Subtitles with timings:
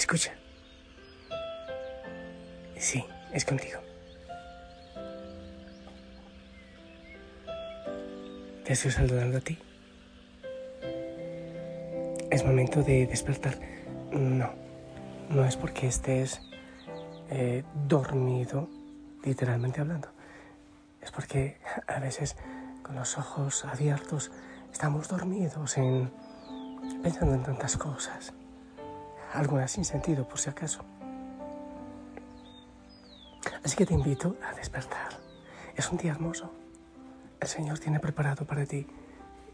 [0.00, 0.32] Escucha.
[2.78, 3.04] Sí,
[3.34, 3.80] es contigo.
[8.64, 9.58] Te estoy saludando a ti.
[12.30, 13.58] Es momento de despertar.
[14.10, 14.48] No,
[15.28, 16.40] no es porque estés
[17.28, 18.70] eh, dormido,
[19.22, 20.08] literalmente hablando.
[21.02, 22.36] Es porque a veces
[22.82, 24.32] con los ojos abiertos
[24.72, 26.10] estamos dormidos en
[27.02, 28.32] pensando en tantas cosas,
[29.32, 30.84] algunas sin sentido por si acaso.
[33.64, 35.18] Así que te invito a despertar.
[35.76, 36.52] Es un día hermoso.
[37.40, 38.86] El Señor tiene preparado para ti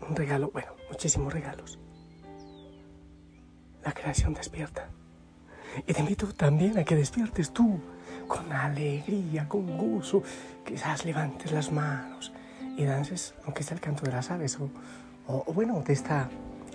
[0.09, 1.79] un regalo, bueno, muchísimos regalos.
[3.85, 4.89] La creación despierta.
[5.87, 7.79] Y te invito también a que despiertes tú
[8.27, 10.23] con alegría, con gozo,
[10.65, 12.33] quizás levantes las manos
[12.77, 14.71] y dances, aunque sea el canto de las aves o,
[15.27, 16.29] o bueno, de esta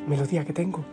[0.07, 0.85] melodía que tengo.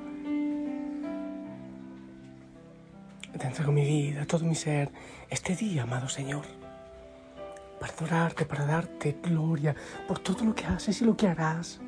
[3.37, 4.91] Te entrego mi vida, todo mi ser,
[5.29, 6.45] este día, amado Señor,
[7.79, 9.77] para adorarte, para darte gloria
[10.09, 11.81] por todo lo que haces y lo que harás.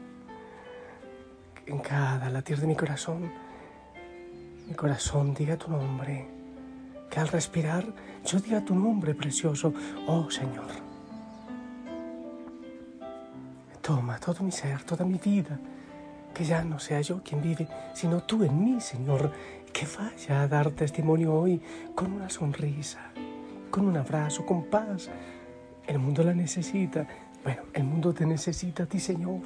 [1.67, 3.33] En cada latir de mi corazón,
[4.69, 6.29] mi corazón diga tu nombre,
[7.11, 7.85] que al respirar
[8.25, 9.73] yo diga tu nombre precioso,
[10.07, 10.71] oh Señor.
[13.81, 15.59] Toma todo mi ser, toda mi vida
[16.35, 19.33] que ya no sea yo quien vive, sino tú en mí, Señor,
[19.73, 21.61] que vaya a dar testimonio hoy
[21.95, 23.13] con una sonrisa,
[23.71, 25.09] con un abrazo, con paz.
[25.87, 27.07] El mundo la necesita.
[27.43, 29.41] Bueno, el mundo te necesita a ti, Señor.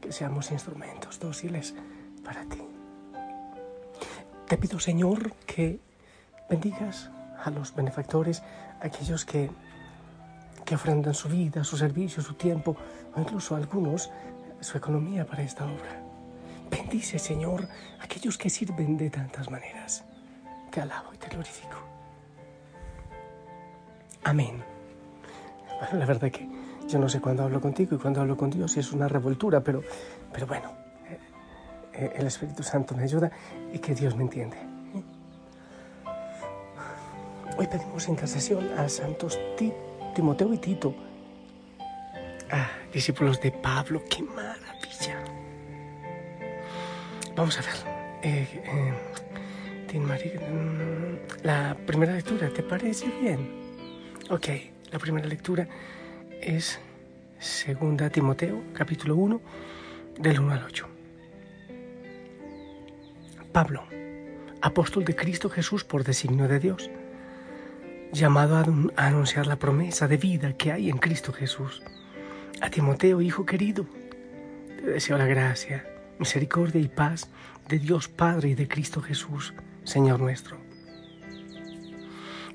[0.00, 1.74] Que seamos instrumentos dóciles
[2.24, 2.62] para ti.
[4.48, 5.80] Te pido, Señor, que
[6.48, 7.10] bendigas
[7.42, 8.42] a los benefactores,
[8.80, 9.50] aquellos que,
[10.64, 12.76] que ofrendan su vida, su servicio, su tiempo,
[13.14, 14.10] o incluso algunos
[14.60, 16.03] su economía para esta obra.
[16.76, 17.68] Bendice, Señor,
[18.00, 20.04] aquellos que sirven de tantas maneras.
[20.70, 21.76] Te alabo y te glorifico.
[24.24, 24.62] Amén.
[25.78, 26.48] Bueno, la verdad que
[26.88, 29.60] yo no sé cuándo hablo contigo y cuándo hablo con Dios y es una revoltura,
[29.60, 29.82] pero,
[30.32, 30.72] pero bueno,
[31.92, 33.30] eh, el Espíritu Santo me ayuda
[33.72, 34.58] y que Dios me entiende.
[37.56, 39.38] Hoy pedimos intercesión a Santos
[40.14, 40.94] Timoteo y Tito
[42.94, 44.73] discípulos de Pablo, qué maravilla.
[47.36, 47.74] Vamos a ver.
[48.22, 48.46] Eh,
[49.92, 53.48] eh, mm, la primera lectura, ¿te parece bien?
[54.30, 54.48] Ok,
[54.92, 55.66] la primera lectura
[56.40, 56.78] es
[57.40, 59.40] Segunda Timoteo, capítulo 1,
[60.18, 60.88] del 1 al 8.
[63.52, 63.82] Pablo,
[64.60, 66.88] apóstol de Cristo Jesús por designio de Dios,
[68.12, 71.82] llamado a anunciar la promesa de vida que hay en Cristo Jesús
[72.60, 73.86] a Timoteo, hijo querido,
[74.76, 75.84] te deseo la gracia,
[76.18, 77.28] misericordia y paz
[77.68, 79.54] de Dios Padre y de Cristo Jesús,
[79.84, 80.58] Señor nuestro.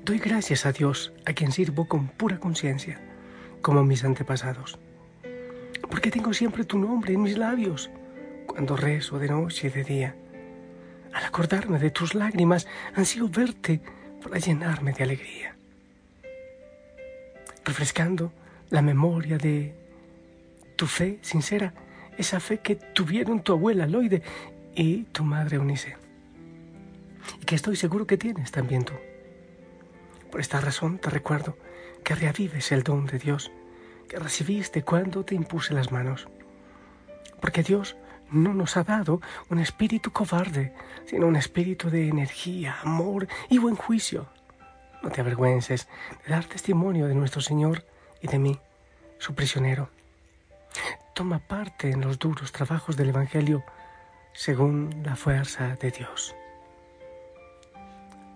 [0.04, 3.00] Doy gracias a Dios, a quien sirvo con pura conciencia,
[3.62, 4.78] como mis antepasados,
[5.90, 7.90] porque tengo siempre tu nombre en mis labios,
[8.46, 10.16] cuando rezo de noche y de día.
[11.12, 13.80] Al acordarme de tus lágrimas, ansío verte
[14.22, 15.56] para llenarme de alegría.
[17.64, 18.32] Refrescando
[18.70, 19.74] la memoria de
[20.76, 21.74] tu fe sincera,
[22.20, 24.22] esa fe que tuvieron tu abuela Loide
[24.74, 25.96] y tu madre Eunice.
[27.40, 28.92] Y que estoy seguro que tienes también tú.
[30.30, 31.56] Por esta razón te recuerdo
[32.04, 33.50] que reavives el don de Dios
[34.08, 36.28] que recibiste cuando te impuse las manos.
[37.40, 37.96] Porque Dios
[38.30, 40.74] no nos ha dado un espíritu cobarde,
[41.06, 44.28] sino un espíritu de energía, amor y buen juicio.
[45.02, 45.88] No te avergüences
[46.26, 47.86] de dar testimonio de nuestro Señor
[48.20, 48.58] y de mí,
[49.18, 49.88] su prisionero
[51.20, 53.62] toma parte en los duros trabajos del Evangelio
[54.32, 56.34] según la fuerza de Dios.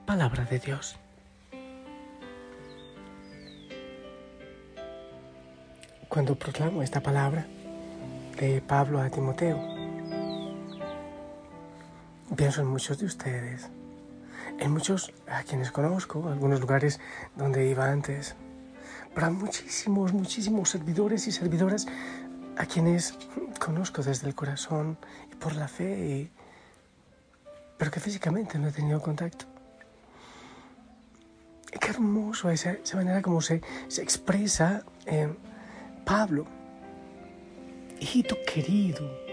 [0.05, 0.99] Palabra de Dios.
[6.11, 7.47] Cuando proclamo esta palabra
[8.39, 9.59] de Pablo a Timoteo,
[12.37, 13.71] pienso en muchos de ustedes,
[14.59, 17.01] en muchos a quienes conozco, algunos lugares
[17.35, 18.37] donde iba antes,
[19.15, 21.87] para muchísimos, muchísimos servidores y servidoras
[22.57, 23.15] a quienes
[23.59, 24.97] conozco desde el corazón
[25.33, 26.31] y por la fe,
[27.77, 29.47] pero que físicamente no he tenido contacto.
[31.73, 35.33] Y qué hermoso esa, esa manera como se, se expresa eh,
[36.05, 36.47] Pablo,
[38.01, 39.25] hijito querido.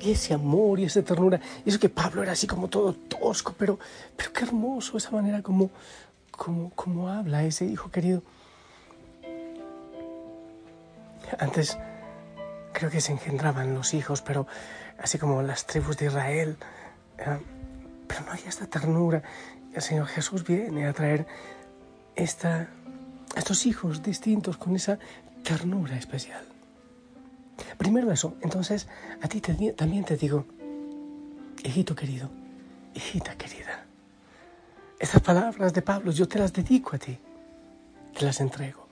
[0.00, 1.40] Y ese amor y esa ternura.
[1.64, 3.78] Y eso que Pablo era así como todo tosco, pero,
[4.16, 5.70] pero qué hermoso esa manera como,
[6.30, 8.22] como, como habla ese hijo querido.
[11.40, 11.78] Antes
[12.74, 14.46] creo que se engendraban los hijos, pero
[14.98, 16.58] así como las tribus de Israel,
[17.16, 17.38] eh,
[18.06, 19.22] pero no hay esta ternura.
[19.72, 21.26] El Señor Jesús viene a traer
[22.14, 22.68] esta,
[23.34, 24.98] estos hijos distintos con esa
[25.42, 26.44] ternura especial.
[27.78, 28.86] Primero eso, entonces
[29.22, 30.44] a ti también te digo,
[31.64, 32.30] hijito querido,
[32.94, 33.86] hijita querida,
[34.98, 37.18] estas palabras de Pablo yo te las dedico a ti,
[38.18, 38.86] te las entrego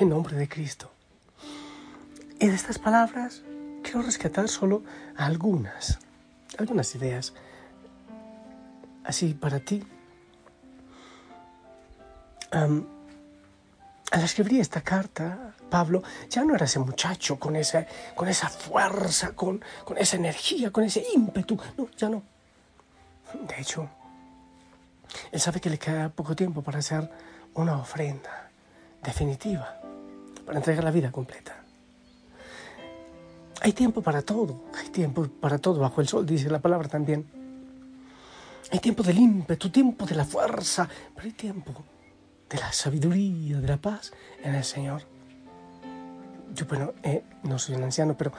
[0.00, 0.90] en nombre de Cristo.
[2.38, 3.42] Y de estas palabras
[3.82, 4.82] quiero rescatar solo
[5.16, 5.98] algunas,
[6.58, 7.32] algunas ideas,
[9.04, 9.84] así para ti.
[12.50, 17.84] al escribir esta carta, Pablo ya no era ese muchacho con esa,
[18.14, 21.58] con esa fuerza, con, con esa energía, con ese ímpetu.
[21.76, 22.22] No, ya no.
[23.48, 23.88] De hecho,
[25.32, 27.10] él sabe que le queda poco tiempo para hacer
[27.54, 28.50] una ofrenda
[29.02, 29.80] definitiva,
[30.46, 31.63] para entregar la vida completa.
[33.64, 37.24] Hay tiempo para todo, hay tiempo para todo bajo el sol, dice la palabra también.
[38.70, 41.72] Hay tiempo del ímpetu, tiempo de la fuerza, pero hay tiempo
[42.50, 44.12] de la sabiduría, de la paz
[44.42, 45.00] en el Señor.
[46.54, 48.32] Yo, bueno, eh, no soy un anciano, pero,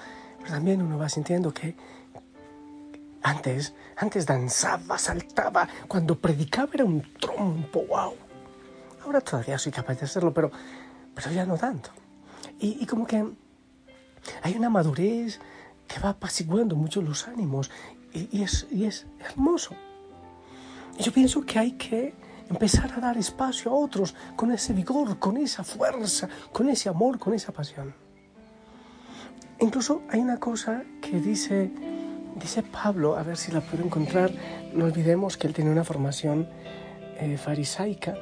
[0.47, 1.75] también uno va sintiendo que
[3.23, 8.13] antes, antes danzaba, saltaba, cuando predicaba era un trompo, wow.
[9.03, 10.51] Ahora todavía soy capaz de hacerlo, pero,
[11.15, 11.89] pero ya no tanto.
[12.59, 13.25] Y, y como que
[14.41, 15.39] hay una madurez
[15.87, 17.69] que va apaciguando mucho los ánimos
[18.13, 19.75] y, es, hermoso.
[20.99, 22.13] Yo pienso que hay que
[22.49, 27.19] empezar a dar espacio a otros con ese vigor, con esa fuerza, con ese amor,
[27.19, 27.93] con esa pasión.
[29.59, 31.71] Incluso hay una cosa que dice,
[32.35, 34.31] dice Pablo, a ver si la puedo encontrar,
[34.73, 36.47] no olvidemos que él tiene una formación
[37.17, 38.15] eh, farisaica.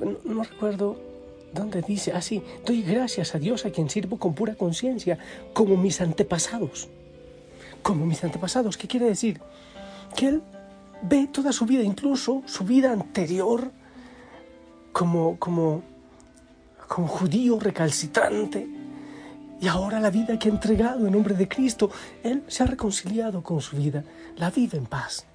[0.00, 1.13] No, no recuerdo
[1.54, 2.42] ¿Dónde dice así?
[2.44, 5.18] Ah, doy gracias a Dios a quien sirvo con pura conciencia,
[5.52, 6.88] como mis antepasados.
[7.82, 9.40] Como mis antepasados, ¿qué quiere decir?
[10.16, 10.42] Que Él
[11.02, 13.70] ve toda su vida, incluso su vida anterior,
[14.92, 15.82] como, como,
[16.88, 18.66] como judío recalcitrante.
[19.60, 21.90] Y ahora la vida que ha entregado en nombre de Cristo,
[22.24, 24.02] Él se ha reconciliado con su vida,
[24.36, 25.26] la vive en paz.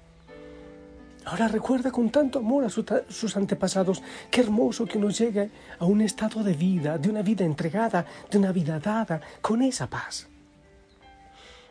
[1.26, 4.02] Ahora recuerda con tanto amor a sus antepasados.
[4.30, 8.38] Qué hermoso que uno llegue a un estado de vida, de una vida entregada, de
[8.38, 10.28] una vida dada, con esa paz.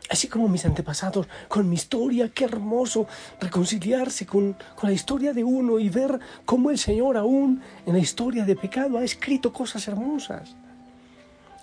[0.08, 3.06] Así como mis antepasados, con mi historia, qué hermoso
[3.40, 8.00] reconciliarse con, con la historia de uno y ver cómo el Señor aún en la
[8.00, 10.54] historia de pecado ha escrito cosas hermosas.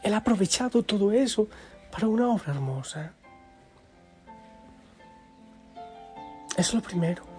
[0.04, 1.48] Él ha aprovechado todo eso
[1.92, 3.12] para una obra hermosa.
[6.52, 7.37] Eso es lo primero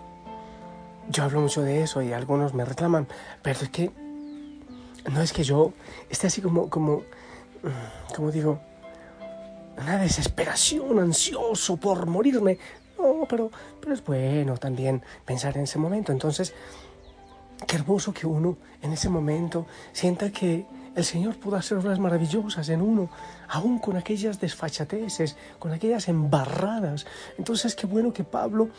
[1.10, 3.06] yo hablo mucho de eso y algunos me reclaman,
[3.43, 3.90] pero es que
[5.10, 5.72] no es que yo
[6.10, 8.60] esté así como, como, mm, como digo,
[9.76, 12.58] una desesperación, ansioso por morirme.
[12.99, 13.50] No, pero,
[13.81, 16.12] pero es bueno también pensar en ese momento.
[16.12, 16.52] Entonces,
[17.66, 22.68] qué hermoso que uno en ese momento sienta que el Señor pudo hacer obras maravillosas
[22.71, 23.09] en uno,
[23.49, 27.06] aún con aquellas desfachateces, con aquellas embarradas.
[27.38, 28.71] Entonces, qué bueno que Pablo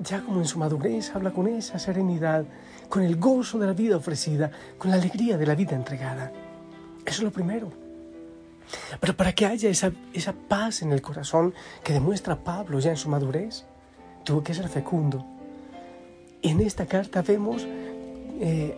[0.00, 2.44] ya como en su madurez, habla con esa serenidad,
[2.88, 6.32] con el gozo de la vida ofrecida, con la alegría de la vida entregada.
[7.04, 7.70] Eso es lo primero.
[9.00, 12.96] Pero para que haya esa, esa paz en el corazón que demuestra Pablo ya en
[12.96, 13.64] su madurez,
[14.24, 15.24] tuvo que ser fecundo.
[16.40, 17.66] Y en esta carta vemos
[18.40, 18.76] eh,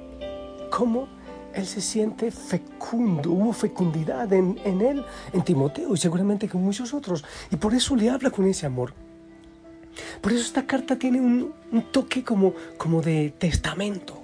[0.71, 1.09] cómo
[1.54, 6.92] él se siente fecundo, hubo fecundidad en, en él, en Timoteo y seguramente con muchos
[6.92, 7.25] otros.
[7.50, 8.92] Y por eso le habla con ese amor.
[10.25, 11.52] Por eso esta carta tiene un,
[11.93, 14.19] toque como, como de testamento.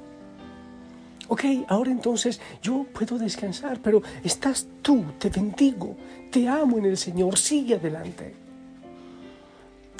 [1.28, 5.98] Ok, ahora entonces yo puedo descansar, pero estás tú, te bendigo,
[6.32, 8.34] te amo en el Señor, sigue adelante.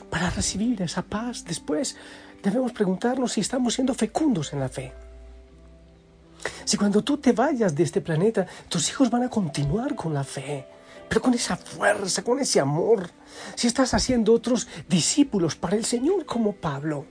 [0.08, 1.98] Para recibir esa paz después
[2.42, 4.94] debemos preguntarnos si estamos siendo fecundos en la fe.
[6.64, 10.24] Si cuando tú te vayas de este planeta, tus hijos van a continuar con la
[10.24, 10.64] fe
[11.10, 13.10] pero con esa fuerza, con ese amor.
[13.56, 17.04] Si estás haciendo otros discípulos para el Señor como Pablo.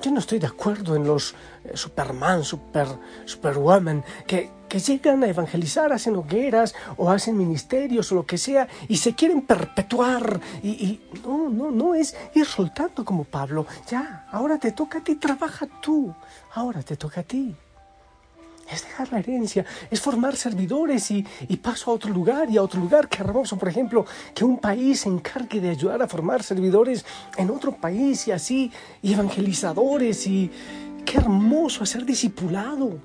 [0.00, 2.86] Yo no estoy de acuerdo en los eh, Superman, super,
[3.24, 8.68] Superwoman, que, que llegan a evangelizar, hacen hogueras o hacen ministerios o lo que sea
[8.88, 10.40] y se quieren perpetuar.
[10.62, 13.66] Y, y no, no, no es ir soltando como Pablo.
[13.90, 16.14] Ya, ahora te toca a ti, trabaja tú.
[16.54, 17.56] Ahora te toca a ti
[18.74, 21.24] es dejar la herencia, es formar servidores y,
[21.62, 23.08] paso a otro lugar y a otro lugar.
[23.08, 27.04] Qué hermoso, por ejemplo, que un país se encargue de ayudar a formar servidores
[27.36, 30.50] en otro país y así, y evangelizadores, y
[31.04, 32.98] qué hermoso hacer discipulado.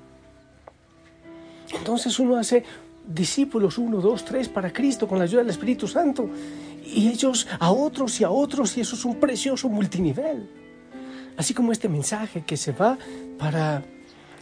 [1.72, 2.64] Entonces uno hace
[3.06, 6.28] discípulos, uno, dos, tres, para Cristo con la ayuda del Espíritu Santo.
[6.84, 10.48] y ellos a otros y a otros y eso es un precioso multinivel.
[11.36, 12.96] Así como este mensaje que se va
[13.38, 13.84] para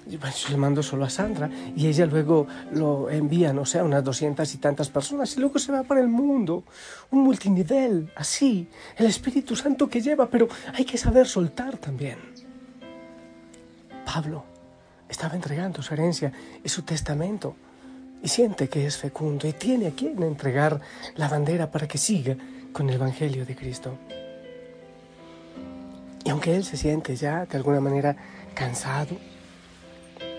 [0.09, 0.19] yo
[0.51, 4.55] le mando solo a Sandra y ella luego lo envía, no sé, a unas doscientas
[4.55, 6.65] y tantas personas y luego se va para el mundo.
[7.11, 12.19] Un multinivel, así, el Espíritu Santo que lleva, pero hay que saber soltar también.
[14.05, 14.45] Pablo
[15.09, 16.33] estaba entregando su herencia
[16.63, 17.57] y su testamento
[18.23, 20.81] y siente que es fecundo y tiene a quien entregar
[21.17, 22.37] la bandera para que siga
[22.73, 23.99] con el Evangelio de Cristo.
[26.25, 28.17] Y aunque él se siente ya de alguna manera
[28.55, 29.17] cansado,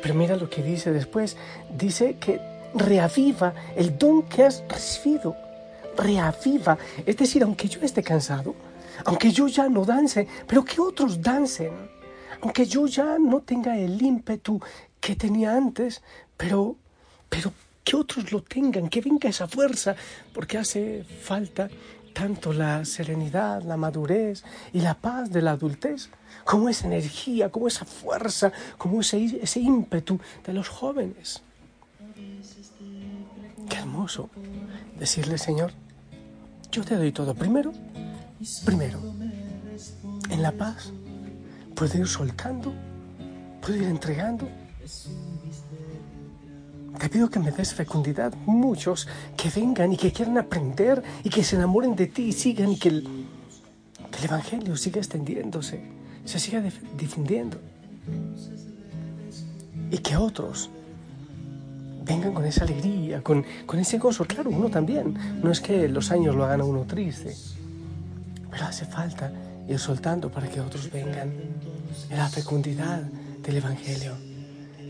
[0.08, 1.36] pero mira lo que dice después.
[1.70, 2.40] Dice que
[2.74, 5.36] reaviva el don que has recibido.
[5.98, 6.78] Reaviva.
[7.06, 8.56] Es decir, aunque yo esté cansado,
[9.04, 11.74] aunque yo ya no dance, pero que otros dancen.
[12.40, 14.62] Aunque yo ya no tenga el ímpetu
[15.02, 16.02] que tenía antes,
[16.38, 16.78] pero,
[17.28, 17.52] pero
[17.84, 19.94] que otros lo tengan, que venga esa fuerza,
[20.32, 21.68] porque hace falta
[22.18, 24.44] tanto la serenidad, la madurez
[24.74, 26.10] y la paz de la adultez,
[26.46, 31.44] como esa energía, como esa fuerza, como ese, ese ímpetu de los jóvenes.
[33.70, 34.32] Qué hermoso
[34.98, 35.72] decirle, Señor,
[36.72, 37.36] yo te doy todo.
[37.36, 37.72] Primero,
[38.66, 39.00] primero,
[40.32, 40.92] en la paz,
[41.76, 42.74] puedo ir soltando,
[43.62, 44.50] puedo ir entregando
[46.98, 51.44] te pido que me des fecundidad, muchos que vengan y que quieran aprender y que
[51.44, 53.26] se enamoren de ti y sigan y que el,
[54.24, 55.80] Evangelio siga extendiéndose,
[56.26, 56.64] se siga
[56.98, 57.60] difundiendo.
[59.92, 60.72] Y que otros
[62.04, 64.26] vengan con esa alegría, con, con ese gozo.
[64.26, 65.16] Claro, uno también.
[65.44, 67.36] No es que los años lo hagan a uno triste,
[68.50, 69.32] pero hace falta
[69.68, 71.32] ir soltando para que otros vengan
[72.10, 73.04] en la fecundidad
[73.44, 74.27] del Evangelio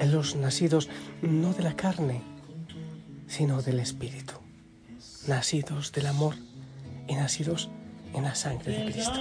[0.05, 0.89] los nacidos
[1.21, 2.21] no de la carne,
[3.27, 4.33] sino del Espíritu,
[5.27, 6.35] nacidos del amor
[7.07, 7.69] y nacidos
[8.13, 9.19] en la sangre de Cristo.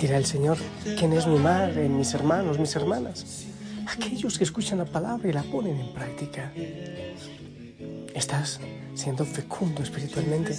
[0.00, 0.58] Dirá el Señor,
[0.98, 3.46] ¿quién es mi madre, mis hermanos, mis hermanas?
[3.86, 6.52] Aquellos que escuchan la palabra y la ponen en práctica.
[8.14, 8.60] ¿Estás
[8.94, 10.54] siendo fecundo espiritualmente?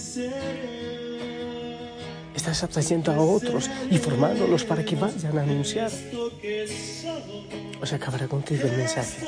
[2.34, 5.90] Estás atrayendo a otros y formándolos para que vayan a anunciar.
[7.80, 9.26] O se acabará contigo el mensaje.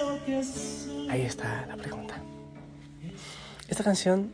[1.09, 2.21] Ahí está la pregunta.
[3.69, 4.33] Esta canción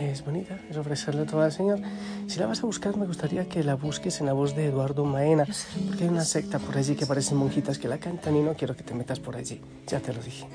[0.00, 1.80] es bonita, es ofrecerle todo al Señor.
[2.26, 5.04] Si la vas a buscar, me gustaría que la busques en la voz de Eduardo
[5.04, 5.46] Maena,
[5.86, 8.76] porque hay una secta por allí que parecen monjitas que la cantan y no quiero
[8.76, 9.60] que te metas por allí.
[9.86, 10.46] Ya te lo dije.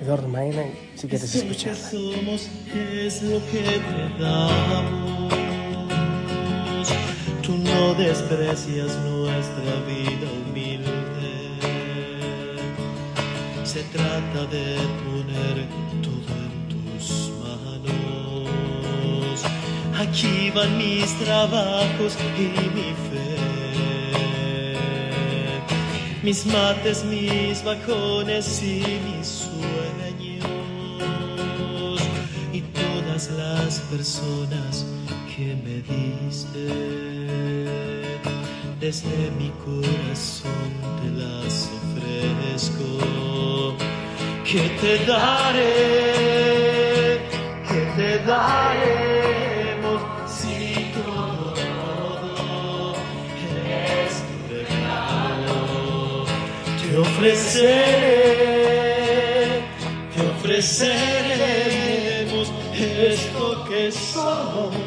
[0.00, 0.62] Eduardo Maena,
[0.94, 1.90] si quieres escucharla.
[7.46, 10.90] Tú no desprecias nuestra vida humilde.
[13.62, 15.68] Se trata de poner
[16.02, 18.66] todo en tus manos.
[19.96, 23.36] Aquí van mis trabajos y mi fe.
[26.24, 30.50] Mis mates, mis bajones y mis sueños.
[32.52, 34.84] Y todas las personas
[35.36, 36.64] que me diste,
[38.80, 40.70] desde mi corazón
[41.02, 42.88] te las ofrezco.
[44.50, 45.68] Que te daré,
[47.68, 50.54] que te daremos si
[50.94, 52.94] todo,
[53.66, 56.24] es tu regalo.
[56.80, 58.24] Te ofreceré,
[60.14, 64.85] te ofreceremos esto que somos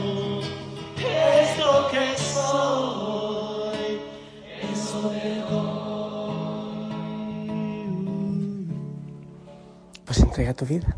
[10.59, 10.97] tu vida.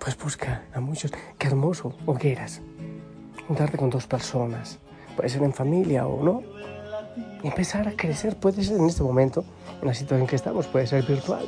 [0.00, 1.12] Pues busca a muchos.
[1.38, 2.62] Qué hermoso, hogueras.
[3.46, 4.78] Juntarte con dos personas.
[5.14, 6.42] Puede ser en familia o no.
[7.42, 8.36] Y empezar a crecer.
[8.36, 9.44] Puede ser en este momento,
[9.80, 11.46] en la situación en que estamos, puede ser virtual.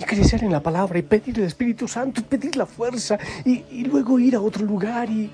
[0.00, 3.84] Y crecer en la palabra y pedir el Espíritu Santo, pedir la fuerza y, y
[3.84, 5.30] luego ir a otro lugar y.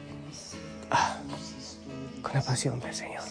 [0.90, 1.18] Ah,
[2.20, 3.22] con la pasión del Señor.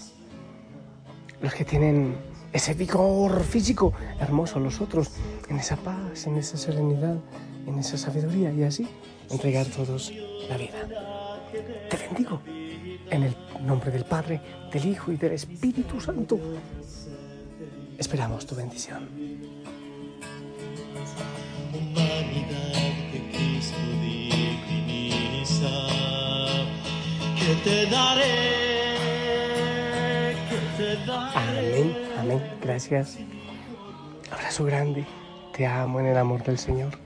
[1.42, 2.16] Los que tienen
[2.54, 5.12] ese vigor físico hermoso, los otros
[5.50, 7.18] en esa paz, en esa serenidad,
[7.66, 8.88] en esa sabiduría y así
[9.30, 10.12] entregar todos
[10.50, 11.40] la vida.
[11.90, 12.42] Te bendigo
[13.10, 13.36] en el
[13.66, 16.40] nombre del Padre, del Hijo y del Espíritu Santo.
[17.98, 19.08] Esperamos tu bendición.
[27.40, 28.58] que te daré
[31.34, 32.42] Amén, amén.
[32.62, 33.18] Gracias.
[34.32, 35.06] Abrazo grande.
[35.58, 37.00] Te amo en el amor del Señor.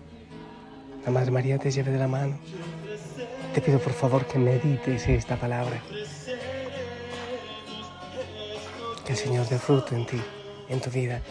[1.06, 2.38] La Madre María te lleve de la mano.
[3.54, 5.82] te pido por favor que medites esta palabra.
[9.06, 10.22] Que el Señor dé fruto en ti,
[10.68, 11.22] en tu vida,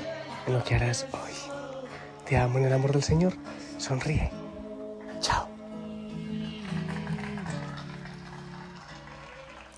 [0.46, 1.34] en lo que harás hoy.
[2.24, 3.34] Te amo en el amor del Señor.
[3.76, 4.30] Sonríe.
[5.20, 5.46] Chao.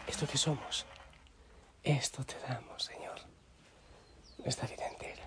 [0.06, 0.86] Esto que somos,
[1.82, 3.18] esto te damos, Señor.
[4.44, 5.21] Está evidente.